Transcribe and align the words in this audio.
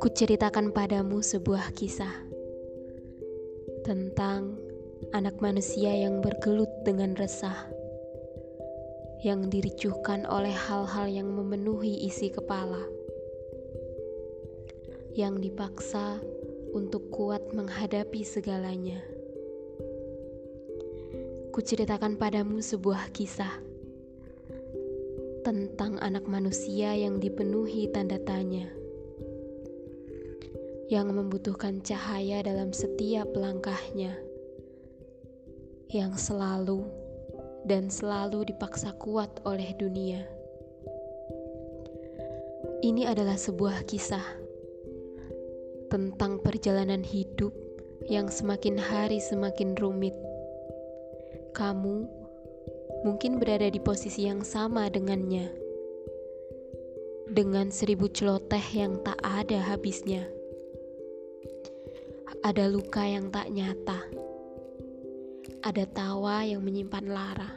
Kuceritakan 0.00 0.72
padamu 0.72 1.20
sebuah 1.20 1.76
kisah 1.76 2.24
tentang 3.84 4.56
anak 5.12 5.44
manusia 5.44 5.92
yang 5.92 6.24
bergelut 6.24 6.72
dengan 6.88 7.12
resah, 7.20 7.68
yang 9.20 9.52
diricuhkan 9.52 10.24
oleh 10.24 10.56
hal-hal 10.56 11.04
yang 11.04 11.28
memenuhi 11.36 12.08
isi 12.08 12.32
kepala, 12.32 12.80
yang 15.12 15.36
dipaksa 15.36 16.16
untuk 16.72 17.12
kuat 17.12 17.44
menghadapi 17.52 18.24
segalanya. 18.24 19.04
Kuceritakan 21.52 22.16
padamu 22.16 22.64
sebuah 22.64 23.12
kisah 23.12 23.67
tentang 25.48 25.96
anak 26.04 26.28
manusia 26.28 26.92
yang 26.92 27.24
dipenuhi 27.24 27.88
tanda 27.88 28.20
tanya, 28.20 28.68
yang 30.92 31.08
membutuhkan 31.08 31.80
cahaya 31.80 32.44
dalam 32.44 32.76
setiap 32.76 33.32
langkahnya, 33.32 34.12
yang 35.88 36.12
selalu 36.20 36.84
dan 37.64 37.88
selalu 37.88 38.44
dipaksa 38.52 38.92
kuat 39.00 39.40
oleh 39.48 39.72
dunia. 39.80 40.20
Ini 42.84 43.08
adalah 43.08 43.40
sebuah 43.40 43.88
kisah 43.88 44.28
tentang 45.88 46.44
perjalanan 46.44 47.00
hidup 47.00 47.56
yang 48.04 48.28
semakin 48.28 48.76
hari 48.76 49.16
semakin 49.16 49.72
rumit. 49.80 50.12
Kamu 51.56 52.27
mungkin 53.06 53.38
berada 53.38 53.70
di 53.70 53.78
posisi 53.78 54.26
yang 54.26 54.42
sama 54.42 54.90
dengannya, 54.90 55.50
dengan 57.28 57.68
seribu 57.68 58.08
celoteh 58.08 58.62
yang 58.72 58.98
tak 59.04 59.20
ada 59.20 59.60
habisnya. 59.60 60.24
Ada 62.42 62.70
luka 62.70 63.02
yang 63.02 63.28
tak 63.34 63.50
nyata, 63.50 64.00
ada 65.66 65.84
tawa 65.90 66.46
yang 66.46 66.62
menyimpan 66.62 67.06
lara. 67.10 67.50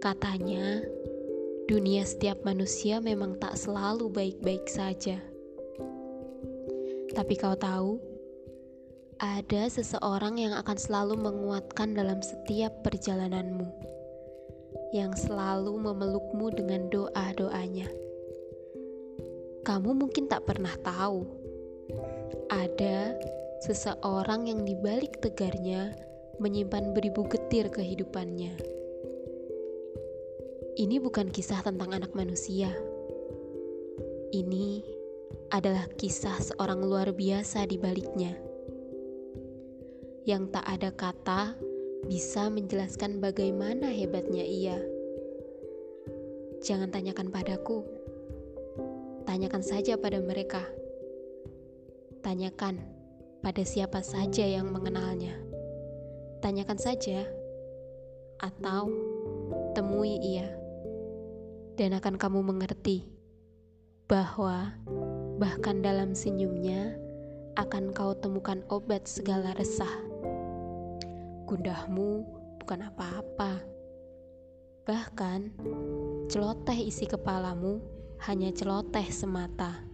Katanya, 0.00 0.82
dunia 1.68 2.02
setiap 2.08 2.40
manusia 2.46 2.98
memang 3.04 3.36
tak 3.36 3.58
selalu 3.58 4.08
baik-baik 4.08 4.64
saja. 4.70 5.20
Tapi 7.12 7.34
kau 7.36 7.58
tahu, 7.58 8.07
ada 9.18 9.66
seseorang 9.66 10.38
yang 10.38 10.54
akan 10.54 10.78
selalu 10.78 11.18
menguatkan 11.18 11.90
dalam 11.90 12.22
setiap 12.22 12.70
perjalananmu, 12.86 13.66
yang 14.94 15.10
selalu 15.18 15.74
memelukmu 15.74 16.54
dengan 16.54 16.86
doa-doanya. 16.86 17.90
Kamu 19.66 19.90
mungkin 19.98 20.30
tak 20.30 20.46
pernah 20.46 20.70
tahu, 20.86 21.26
ada 22.46 23.18
seseorang 23.66 24.46
yang 24.46 24.62
di 24.62 24.78
balik 24.78 25.18
tegarnya 25.18 25.98
menyimpan 26.38 26.94
beribu 26.94 27.26
getir 27.26 27.74
kehidupannya. 27.74 28.54
Ini 30.78 31.02
bukan 31.02 31.34
kisah 31.34 31.66
tentang 31.66 31.90
anak 31.90 32.14
manusia. 32.14 32.70
Ini 34.30 34.86
adalah 35.50 35.90
kisah 35.98 36.38
seorang 36.38 36.86
luar 36.86 37.10
biasa 37.10 37.66
di 37.66 37.74
baliknya. 37.82 38.47
Yang 40.28 40.60
tak 40.60 40.66
ada 40.68 40.92
kata 40.92 41.56
bisa 42.04 42.52
menjelaskan 42.52 43.16
bagaimana 43.16 43.88
hebatnya 43.88 44.44
ia. 44.44 44.76
Jangan 46.60 46.92
tanyakan 46.92 47.32
padaku. 47.32 47.80
Tanyakan 49.24 49.64
saja 49.64 49.96
pada 49.96 50.20
mereka. 50.20 50.68
Tanyakan 52.20 52.76
pada 53.40 53.64
siapa 53.64 54.04
saja 54.04 54.44
yang 54.44 54.68
mengenalnya. 54.68 55.32
Tanyakan 56.44 56.76
saja 56.76 57.24
atau 58.36 58.92
temui 59.72 60.20
ia. 60.20 60.52
Dan 61.80 61.96
akan 61.96 62.20
kamu 62.20 62.44
mengerti 62.44 63.08
bahwa 64.04 64.76
bahkan 65.40 65.80
dalam 65.80 66.12
senyumnya 66.12 67.07
akan 67.58 67.90
kau 67.90 68.14
temukan 68.14 68.62
obat 68.70 69.10
segala 69.10 69.50
resah. 69.58 69.90
Gundahmu 71.42 72.22
bukan 72.62 72.86
apa-apa. 72.86 73.58
Bahkan, 74.86 75.58
celoteh 76.30 76.86
isi 76.86 77.10
kepalamu 77.10 77.82
hanya 78.30 78.54
celoteh 78.54 79.10
semata. 79.10 79.87